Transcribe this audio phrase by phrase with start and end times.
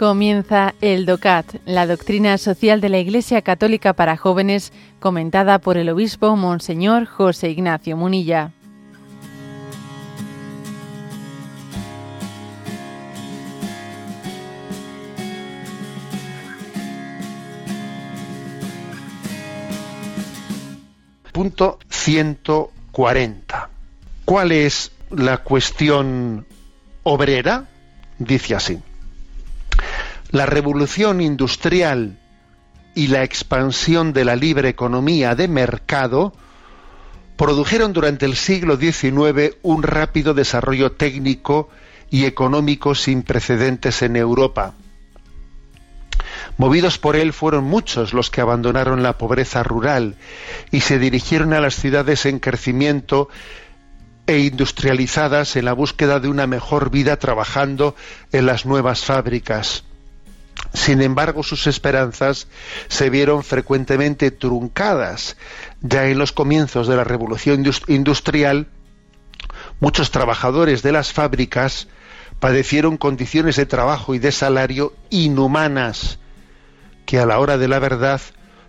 [0.00, 5.90] Comienza el DOCAT, la doctrina social de la Iglesia Católica para jóvenes, comentada por el
[5.90, 8.50] obispo Monseñor José Ignacio Munilla.
[21.30, 23.68] Punto 140.
[24.24, 26.46] ¿Cuál es la cuestión
[27.02, 27.68] obrera?
[28.18, 28.80] Dice así.
[30.30, 32.16] La revolución industrial
[32.94, 36.32] y la expansión de la libre economía de mercado
[37.36, 41.68] produjeron durante el siglo XIX un rápido desarrollo técnico
[42.10, 44.74] y económico sin precedentes en Europa.
[46.58, 50.14] Movidos por él fueron muchos los que abandonaron la pobreza rural
[50.70, 53.28] y se dirigieron a las ciudades en crecimiento
[54.28, 57.96] e industrializadas en la búsqueda de una mejor vida trabajando
[58.30, 59.84] en las nuevas fábricas.
[60.72, 62.46] Sin embargo, sus esperanzas
[62.88, 65.36] se vieron frecuentemente truncadas.
[65.80, 68.68] Ya en los comienzos de la revolución industrial,
[69.80, 71.88] muchos trabajadores de las fábricas
[72.38, 76.18] padecieron condiciones de trabajo y de salario inhumanas
[77.04, 78.20] que a la hora de la verdad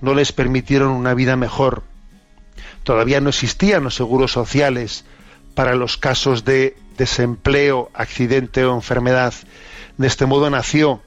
[0.00, 1.84] no les permitieron una vida mejor.
[2.82, 5.04] Todavía no existían los seguros sociales
[5.54, 9.32] para los casos de desempleo, accidente o enfermedad.
[9.96, 11.00] De este modo nació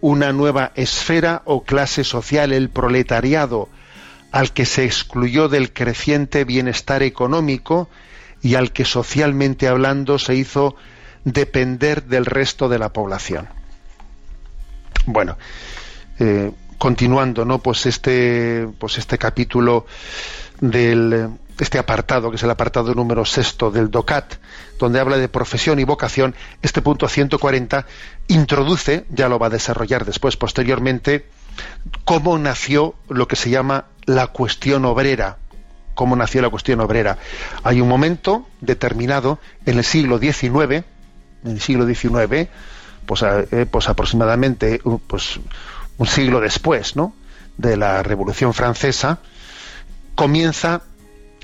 [0.00, 3.68] una nueva esfera o clase social, el proletariado,
[4.32, 7.88] al que se excluyó del creciente bienestar económico
[8.42, 10.76] y al que socialmente hablando se hizo
[11.24, 13.48] depender del resto de la población.
[15.06, 15.38] Bueno,
[16.18, 17.58] eh, continuando, ¿no?
[17.58, 19.86] Pues este, pues este capítulo
[20.60, 24.34] del este apartado, que es el apartado número sexto del DOCAT,
[24.78, 27.86] donde habla de profesión y vocación, este punto 140
[28.28, 31.26] introduce, ya lo va a desarrollar después, posteriormente,
[32.04, 35.38] cómo nació lo que se llama la cuestión obrera.
[35.94, 37.18] Cómo nació la cuestión obrera.
[37.62, 40.84] Hay un momento determinado en el siglo XIX,
[41.44, 42.48] en el siglo XIX,
[43.06, 45.38] pues, eh, pues aproximadamente pues,
[45.98, 47.14] un siglo después, ¿no?
[47.56, 49.18] de la Revolución Francesa,
[50.14, 50.82] comienza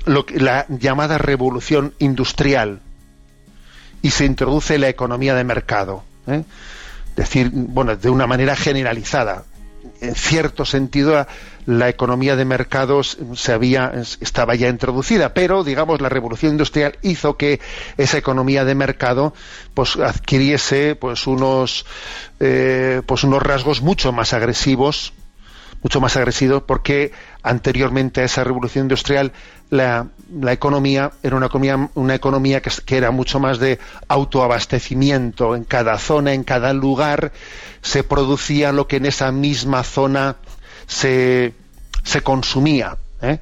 [0.05, 2.81] la llamada revolución industrial
[4.01, 6.03] y se introduce la economía de mercado.
[6.27, 6.43] ¿eh?
[7.15, 9.43] Decir, bueno, de una manera generalizada.
[9.99, 11.25] En cierto sentido,
[11.65, 17.37] la economía de mercados se había, estaba ya introducida, pero digamos la revolución industrial hizo
[17.37, 17.59] que
[17.97, 19.33] esa economía de mercado
[19.73, 21.85] pues adquiriese pues unos
[22.39, 25.13] eh, pues unos rasgos mucho más agresivos
[25.81, 27.11] mucho más agresivos porque
[27.43, 29.31] anteriormente a esa revolución industrial
[29.69, 30.07] la,
[30.49, 35.55] economía era una economía, una economía que, que, era mucho más de autoabastecimiento.
[35.55, 37.31] En cada zona, en cada lugar,
[37.81, 40.35] se producía lo que en esa misma zona
[40.87, 41.53] se,
[42.03, 42.97] se consumía.
[43.21, 43.39] ¿eh?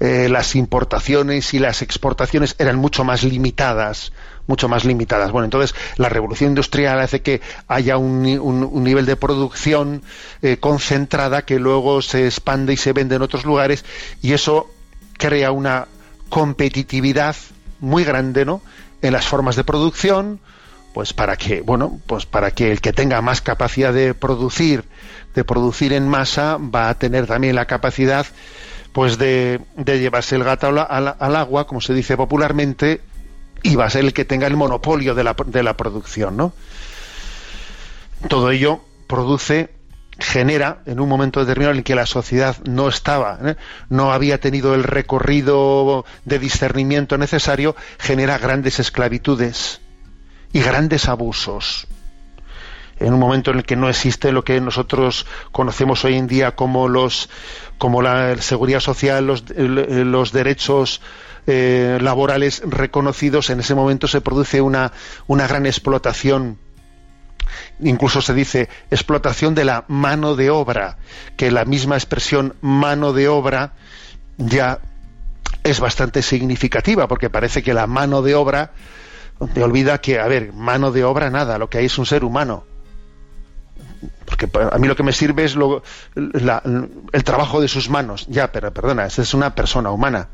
[0.00, 4.12] Eh, las importaciones y las exportaciones eran mucho más limitadas
[4.50, 5.30] mucho más limitadas.
[5.30, 8.22] Bueno, entonces la revolución industrial hace que haya un,
[8.82, 10.02] nivel de producción
[10.42, 13.84] eh, concentrada que luego se expande y se vende en otros lugares
[14.20, 14.68] y eso
[15.16, 15.86] crea una
[16.28, 17.36] competitividad
[17.78, 18.60] muy grande, ¿no?
[19.02, 20.40] En las formas de producción,
[20.92, 24.84] pues para que, bueno, pues para que el que tenga más capacidad de producir,
[25.34, 28.26] de producir en masa, va a tener también la capacidad,
[28.92, 33.00] pues de, llevarse el gato al, agua, como se dice popularmente,
[33.62, 36.52] y va a ser el que tenga el monopolio de la, de la producción, ¿no?
[38.28, 39.70] Todo ello produce
[40.20, 43.56] genera en un momento determinado en el que la sociedad no estaba, ¿eh?
[43.88, 49.80] no había tenido el recorrido de discernimiento necesario, genera grandes esclavitudes
[50.52, 51.86] y grandes abusos.
[53.00, 56.54] En un momento en el que no existe lo que nosotros conocemos hoy en día
[56.54, 57.28] como los
[57.78, 61.00] como la seguridad social, los, los derechos
[61.46, 64.92] eh, laborales reconocidos, en ese momento se produce una,
[65.26, 66.58] una gran explotación
[67.80, 70.98] incluso se dice explotación de la mano de obra,
[71.36, 73.72] que la misma expresión mano de obra
[74.36, 74.80] ya
[75.64, 78.72] es bastante significativa, porque parece que la mano de obra
[79.54, 82.24] te olvida que, a ver, mano de obra nada, lo que hay es un ser
[82.24, 82.64] humano.
[84.48, 85.82] Porque a mí lo que me sirve es lo,
[86.14, 88.26] el trabajo de sus manos.
[88.28, 90.28] Ya, pero perdona, esa es una persona humana.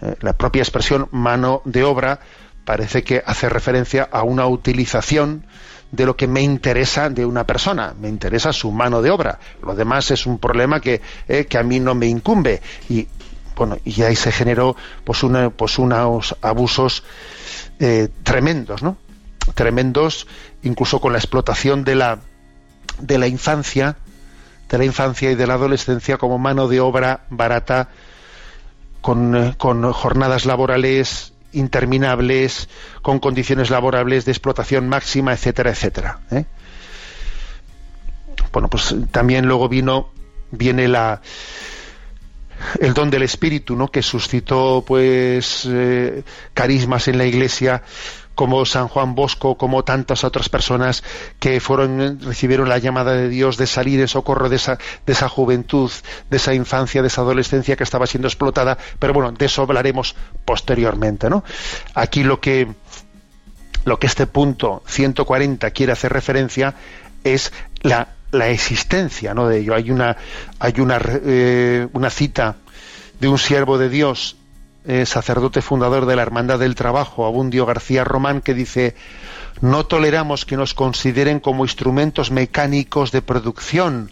[0.00, 2.20] Eh, la propia expresión mano de obra
[2.64, 5.44] parece que hace referencia a una utilización
[5.90, 9.38] de lo que me interesa de una persona, me interesa su mano de obra.
[9.62, 12.62] Lo demás es un problema que, eh, que a mí no me incumbe.
[12.88, 13.06] Y
[13.54, 15.20] bueno, y ahí se generó pues,
[15.56, 17.04] pues unos abusos
[17.78, 18.96] eh, tremendos, ¿no?
[19.54, 20.26] Tremendos,
[20.62, 22.18] incluso con la explotación de la
[22.98, 23.96] de la infancia,
[24.68, 27.88] de la infancia y de la adolescencia como mano de obra barata,
[29.00, 32.68] con, eh, jornadas laborales interminables,
[33.02, 36.20] con condiciones laborables de explotación máxima, etcétera, etcétera.
[36.30, 36.44] ¿eh?
[38.52, 40.10] Bueno, pues también luego vino,
[40.50, 41.20] viene la
[42.80, 43.88] el don del espíritu, ¿no?
[43.88, 46.22] que suscitó pues eh,
[46.54, 47.82] carismas en la iglesia
[48.42, 51.04] como San Juan Bosco, como tantas otras personas
[51.38, 55.28] que fueron, recibieron la llamada de Dios de salir en socorro de esa, de esa
[55.28, 55.92] juventud,
[56.28, 60.16] de esa infancia, de esa adolescencia que estaba siendo explotada, pero bueno, de eso hablaremos
[60.44, 61.44] posteriormente, ¿no?
[61.94, 62.66] Aquí lo que,
[63.84, 66.74] lo que este punto 140 quiere hacer referencia
[67.22, 67.52] es
[67.82, 69.46] la, la existencia ¿no?
[69.46, 69.72] de ello.
[69.72, 70.16] Hay una,
[70.58, 72.56] hay una, eh, una cita
[73.20, 74.34] de un siervo de Dios
[74.84, 78.96] eh, sacerdote fundador de la Hermandad del Trabajo, Abundio García Román, que dice,
[79.60, 84.10] no toleramos que nos consideren como instrumentos mecánicos de producción,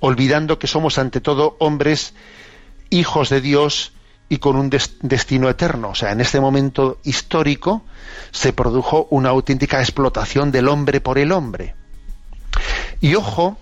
[0.00, 2.14] olvidando que somos ante todo hombres
[2.90, 3.92] hijos de Dios
[4.28, 5.90] y con un destino eterno.
[5.90, 7.82] O sea, en este momento histórico
[8.30, 11.74] se produjo una auténtica explotación del hombre por el hombre.
[13.00, 13.56] Y ojo,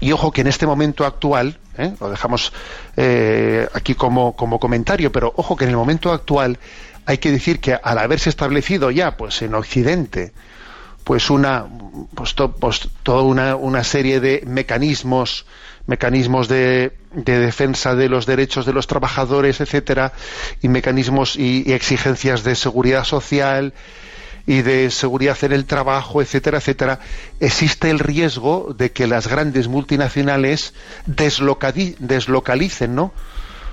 [0.00, 1.94] y ojo que en este momento actual, ¿eh?
[2.00, 2.52] lo dejamos
[2.96, 6.58] eh, aquí como, como comentario, pero ojo que en el momento actual
[7.04, 10.32] hay que decir que al haberse establecido ya pues en Occidente
[11.04, 11.66] pues una
[12.14, 15.46] pues, pues toda una, una, serie de mecanismos
[15.86, 20.12] mecanismos de, de, defensa de los derechos de los trabajadores etcétera
[20.62, 23.72] y mecanismos y exigencias de seguridad social
[24.46, 27.00] y de seguridad en el trabajo, etcétera, etcétera,
[27.40, 30.72] existe el riesgo de que las grandes multinacionales
[31.06, 33.12] deslocalicen, ¿no?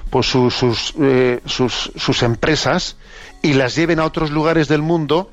[0.09, 2.97] Pues sus, eh, sus, sus, empresas
[3.41, 5.31] y las lleven a otros lugares del mundo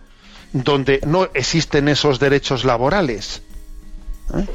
[0.53, 3.43] donde no existen esos derechos laborales.
[4.35, 4.47] ¿eh?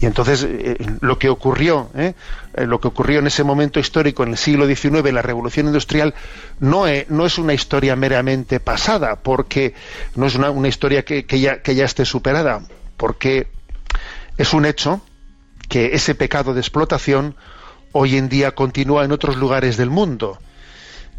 [0.00, 2.14] Y entonces eh, lo que ocurrió, ¿eh?
[2.54, 6.14] Eh, lo que ocurrió en ese momento histórico en el siglo XIX, la Revolución Industrial,
[6.60, 9.74] no es, no es una historia meramente pasada, porque
[10.14, 12.66] no es una, historia que, que, ya, que ya esté superada,
[12.96, 13.48] porque
[14.36, 15.00] es un hecho
[15.68, 17.36] que ese pecado de explotación
[17.92, 20.38] hoy en día continúa en otros lugares del mundo,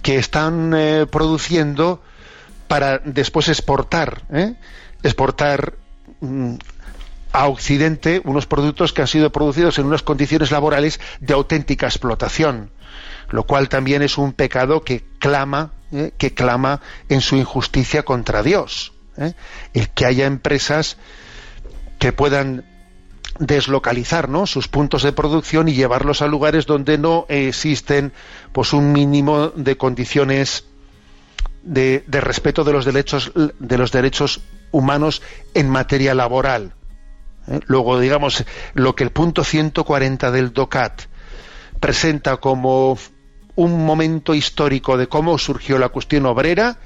[0.01, 0.75] que están
[1.09, 2.03] produciendo
[2.67, 4.23] para después exportar,
[5.01, 5.73] exportar
[6.19, 6.55] mm,
[7.35, 12.71] a Occidente unos productos que han sido producidos en unas condiciones laborales de auténtica explotación,
[13.29, 16.13] lo cual también es un pecado que clama, ¿eh?
[16.17, 16.79] que clama
[17.09, 18.93] en su injusticia contra Dios.
[19.17, 19.33] ¿eh?
[19.73, 20.95] El que haya empresas
[21.99, 22.63] que puedan
[23.37, 28.13] deslocalizar sus puntos de producción y llevarlos a lugares donde no existen
[28.53, 30.63] pues un mínimo de condiciones
[31.63, 34.39] de, de respeto de los derechos de los derechos
[34.71, 35.21] humanos
[35.53, 36.71] en materia laboral.
[37.47, 37.59] ¿Eh?
[37.65, 38.43] Luego, digamos,
[38.73, 41.03] lo que el punto 140 del DOCAT
[41.79, 42.97] presenta como
[43.55, 46.77] un momento histórico de cómo surgió la cuestión obrera,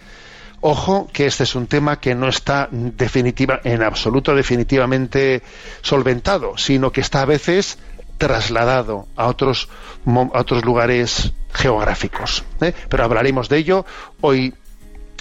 [0.61, 5.41] ojo que este es un tema que no está en absoluto definitivamente
[5.81, 7.80] solventado, sino que está a veces
[8.18, 9.69] trasladado a otros,
[10.06, 12.44] a otros lugares geográficos.
[12.61, 12.73] ¿eh?
[12.89, 13.85] Pero hablaremos de ello.
[14.21, 14.54] Hoy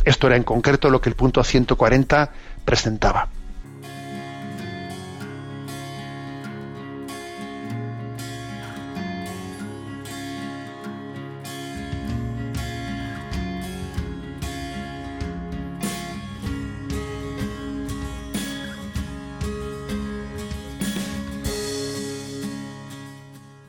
[0.04, 2.32] esto era en concreto lo que el punto 140
[2.64, 3.28] presentaba.